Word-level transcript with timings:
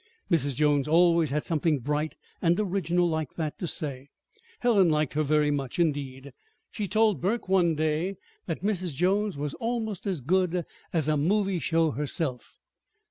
Mrs. 0.31 0.55
Jones 0.55 0.87
always 0.87 1.29
had 1.29 1.43
something 1.43 1.77
bright 1.77 2.15
and 2.41 2.59
original 2.59 3.07
like 3.07 3.35
that 3.35 3.59
to 3.59 3.67
say 3.67 4.09
Helen 4.61 4.89
liked 4.89 5.13
her 5.13 5.21
very 5.21 5.51
much! 5.51 5.77
Indeed, 5.77 6.33
she 6.71 6.87
told 6.87 7.21
Burke 7.21 7.47
one 7.47 7.75
day 7.75 8.15
that 8.47 8.63
Mrs. 8.63 8.95
Jones 8.95 9.37
was 9.37 9.53
almost 9.53 10.07
as 10.07 10.19
good 10.21 10.65
as 10.91 11.07
a 11.07 11.17
movie 11.17 11.59
show 11.59 11.91
herself. 11.91 12.57